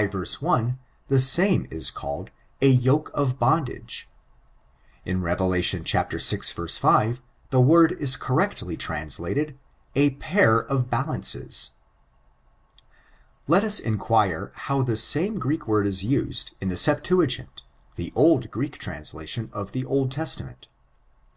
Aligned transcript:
v. 0.00 0.24
1, 0.38 0.78
the 1.08 1.18
same 1.18 1.66
is 1.72 1.90
called 1.90 2.30
a 2.62 2.68
yoke 2.68 3.10
of 3.14 3.40
bondage." 3.40 4.08
In 5.04 5.20
Rev. 5.22 5.38
vL 5.38 6.78
5, 6.78 7.22
the 7.50 7.60
word 7.60 7.90
is 7.98 8.14
correctly 8.14 8.76
translated 8.76 9.58
<«a 9.96 10.10
pair 10.10 10.60
of 10.62 10.88
balances." 10.88 11.70
Let 13.48 13.64
us 13.64 13.80
inquire 13.80 14.52
how 14.54 14.82
the 14.84 14.96
same 14.96 15.40
Greek 15.40 15.66
word 15.66 15.84
is 15.84 16.04
used, 16.04 16.54
in 16.60 16.68
the 16.68 16.76
Septuagint— 16.76 17.62
^the 17.98 18.12
old 18.14 18.52
Greek 18.52 18.78
translation 18.78 19.50
of 19.52 19.72
the 19.72 19.84
Old 19.84 20.12
Testament. 20.12 20.68